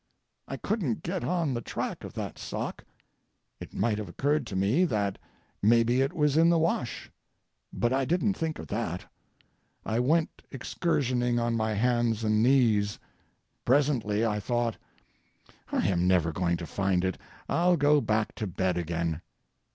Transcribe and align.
I 0.47 0.57
couldn't 0.57 1.03
get 1.03 1.23
on 1.23 1.53
the 1.53 1.61
track 1.61 2.03
of 2.03 2.13
that 2.15 2.39
sock. 2.39 2.83
It 3.59 3.71
might 3.71 3.99
have 3.99 4.09
occurred 4.09 4.47
to 4.47 4.55
me 4.55 4.83
that 4.83 5.19
maybe 5.61 6.01
it 6.01 6.11
was 6.13 6.37
in 6.37 6.49
the 6.49 6.57
wash. 6.57 7.11
But 7.71 7.93
I 7.93 8.03
didn't 8.05 8.33
think 8.33 8.57
of 8.57 8.65
that. 8.69 9.05
I 9.85 9.99
went 9.99 10.41
excursioning 10.51 11.37
on 11.39 11.55
my 11.55 11.73
hands 11.75 12.23
and 12.23 12.41
knees. 12.41 12.97
Presently 13.63 14.25
I 14.25 14.39
thought, 14.39 14.75
"I 15.71 15.87
am 15.87 16.07
never 16.07 16.31
going 16.31 16.57
to 16.57 16.65
find 16.65 17.05
it; 17.05 17.19
I'll 17.47 17.77
go 17.77 18.01
back 18.01 18.33
to 18.37 18.47
bed 18.47 18.79
again." 18.79 19.21